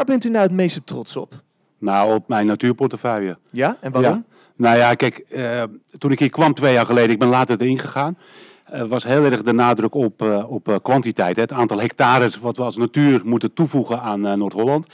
[0.00, 1.42] Waar bent u nou het meeste trots op?
[1.78, 3.38] Nou, op mijn natuurportefeuille.
[3.50, 4.24] Ja, en waarom?
[4.56, 5.62] Nou ja, kijk, eh,
[5.98, 8.18] toen ik hier kwam twee jaar geleden, ik ben later erin gegaan,
[8.88, 11.36] was heel erg de nadruk op, eh, op eh, kwantiteit.
[11.36, 11.42] Hè?
[11.42, 14.86] Het aantal hectares wat we als natuur moeten toevoegen aan eh, Noord-Holland.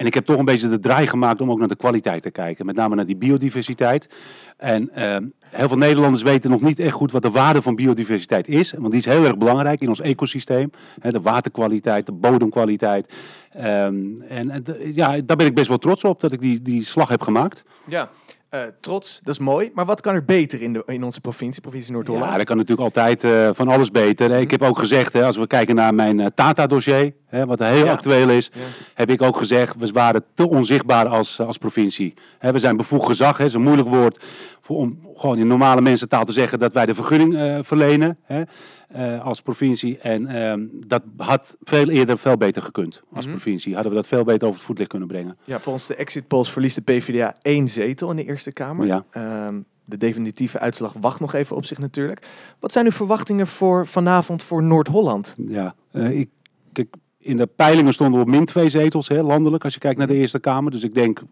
[0.00, 2.30] En ik heb toch een beetje de draai gemaakt om ook naar de kwaliteit te
[2.30, 2.66] kijken.
[2.66, 4.08] Met name naar die biodiversiteit.
[4.56, 5.16] En eh,
[5.46, 8.72] heel veel Nederlanders weten nog niet echt goed wat de waarde van biodiversiteit is.
[8.72, 10.70] Want die is heel erg belangrijk in ons ecosysteem.
[11.02, 13.12] De waterkwaliteit, de bodemkwaliteit.
[13.52, 17.08] Ehm, en ja, daar ben ik best wel trots op dat ik die, die slag
[17.08, 17.64] heb gemaakt.
[17.84, 18.10] Ja.
[18.50, 19.70] Eh, trots, dat is mooi.
[19.74, 22.30] Maar wat kan er beter in, de, in onze provincie, provincie Noord-Holland?
[22.30, 24.30] Ja, dat kan natuurlijk altijd eh, van alles beter.
[24.30, 27.84] Ik heb ook gezegd, hè, als we kijken naar mijn eh, Tata-dossier, hè, wat heel
[27.84, 27.92] Ja.
[27.92, 28.60] actueel is, Ja.
[28.94, 32.14] heb ik ook gezegd, we waren te onzichtbaar als, als provincie.
[32.38, 34.24] Hè, we zijn bevoegd gezag, hè, is een moeilijk woord
[34.60, 38.42] voor, om gewoon in normale mensentaal te zeggen dat wij de vergunning eh, verlenen hè,
[38.88, 39.98] eh, als provincie.
[39.98, 43.34] En ehm, dat had veel eerder veel beter gekund als Mhm.
[43.34, 43.72] provincie.
[43.74, 45.36] Hadden we dat veel beter over het voetlicht kunnen brengen.
[45.44, 48.86] Ja, volgens de exit polls verliest de PvdA één zetel in de Eerste Kamer.
[48.86, 49.04] Ja.
[49.10, 52.26] Ehm, de definitieve uitslag wacht nog even op zich natuurlijk.
[52.60, 55.34] Wat zijn uw verwachtingen voor vanavond voor Noord-Holland?
[55.48, 56.28] Ja, eh, ik,
[56.72, 59.98] kijk, in de peilingen stonden we op min twee zetels, hè, landelijk, als je kijkt
[59.98, 60.70] naar de Eerste Kamer.
[60.70, 61.22] Dus ik denk,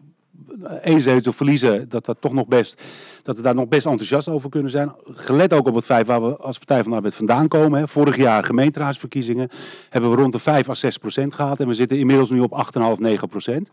[0.63, 2.81] eh, één zetel verliezen, dat, dat, toch nog best,
[3.23, 4.91] dat we daar nog best enthousiast over kunnen zijn.
[5.05, 7.79] Gelet ook op het feit waar we als Partij van de Arbeid vandaan komen.
[7.79, 7.87] Hè.
[7.87, 9.49] Vorig jaar gemeenteraadsverkiezingen
[9.89, 11.59] hebben we rond de 5 à 6 procent gehaald.
[11.59, 13.69] En we zitten inmiddels nu op 8,5, 9 procent.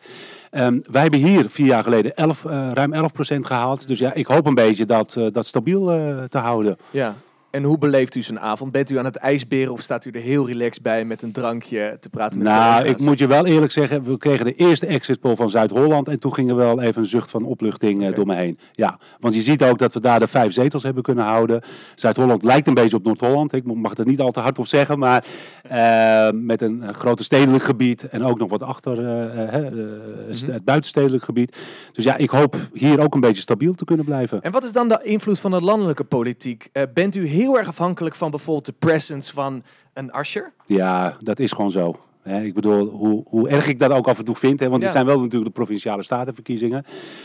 [0.50, 3.88] Ehm, wij hebben hier vier jaar geleden 11, eh, ruim 11 procent gehaald.
[3.88, 5.86] Dus ja, ik hoop een beetje dat, eh, dat stabiel
[6.28, 6.76] te houden.
[6.90, 7.16] Ja.
[7.50, 8.72] En hoe beleeft u zijn avond?
[8.72, 11.96] Bent u aan het ijsberen of staat u er heel relaxed bij met een drankje
[12.00, 15.20] te praten met Nou, ik moet je wel eerlijk zeggen, we kregen de eerste exit
[15.20, 18.26] poll van Zuid-Holland en toen ging er wel even een zucht van opluchting eh, door
[18.26, 18.58] me heen.
[18.72, 21.60] Ja, want je ziet ook dat we daar de vijf zetels hebben kunnen houden.
[21.94, 24.98] Zuid-Holland lijkt een beetje op Noord-Holland, ik mag er niet al te hard op zeggen,
[24.98, 25.24] maar
[25.62, 29.54] eh, met een grote stedelijk gebied en ook nog wat achter eh,
[30.26, 30.50] Mhm.
[30.52, 31.56] het buitenstedelijk gebied.
[31.92, 34.42] Dus ja, ik hoop hier ook een beetje stabiel te kunnen blijven.
[34.42, 36.70] En wat is dan de invloed van de landelijke politiek?
[36.94, 40.52] Bent u heel erg afhankelijk van bijvoorbeeld de presence van een Asscher?
[40.66, 42.00] Ja, dat is gewoon zo.
[42.42, 44.86] Ik bedoel, hoe, hoe erg ik dat ook af en toe vind, hè, want Ja.
[44.86, 46.84] dit zijn wel natuurlijk de provinciale statenverkiezingen.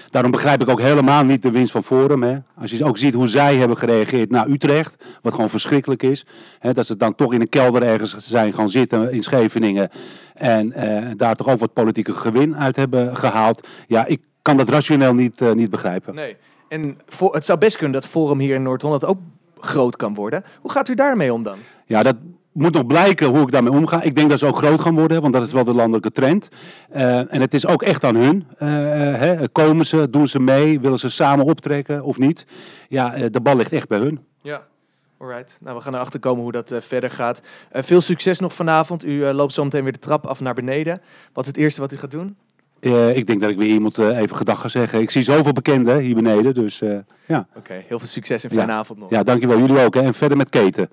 [0.10, 2.24] Daarom begrijp ik ook helemaal niet de winst van Forum.
[2.24, 2.38] Hè.
[2.58, 6.26] Als je ook ziet hoe zij hebben gereageerd naar Utrecht, wat gewoon verschrikkelijk is.
[6.60, 9.90] Hè, dat ze dan toch in een kelder ergens zijn gaan zitten in Scheveningen.
[10.34, 13.68] En eh, daar toch ook wat politieke gewin uit hebben gehaald.
[13.88, 16.16] Ja, ik kan dat rationeel niet, eh, niet begrijpen.
[16.16, 16.36] Nee.
[16.68, 19.20] En voor, het zou best kunnen dat Forum hier in Noord-Holland ook
[19.64, 20.44] groot kan worden.
[20.62, 21.58] Hoe gaat u daarmee om dan?
[21.86, 22.16] Ja, dat
[22.52, 24.02] moet nog blijken hoe ik daarmee omga.
[24.02, 26.50] Ik denk dat ze ook groot gaan worden, want dat is wel de landelijke trend.
[26.90, 28.48] Eh, en het is ook echt aan hun.
[28.58, 28.68] Eh,
[29.20, 32.46] hè, komen ze, doen ze mee, willen ze samen optrekken of niet?
[32.88, 34.20] Ja, eh, de bal ligt echt bij hun.
[34.42, 34.62] Ja.
[35.18, 35.58] Alright.
[35.62, 37.42] Nou, we gaan erachter komen hoe dat verder gaat.
[37.72, 39.06] Veel succes nog vanavond.
[39.06, 41.02] U loopt zo meteen weer de trap af naar beneden.
[41.34, 42.36] Wat is het eerste wat u gaat doen?
[42.82, 45.02] Eh, ik denk dat ik weer iemand eh, even gedag ga zeggen.
[45.02, 46.98] Ik zie zoveel bekenden hier beneden, dus eh,
[47.28, 47.48] ja.
[47.56, 48.58] Oké, heel veel succes en Ja.
[48.58, 49.10] fijne avond nog.
[49.10, 49.58] ja, dankjewel.
[49.60, 50.02] Jullie ook hè.
[50.02, 50.90] en verder met keten.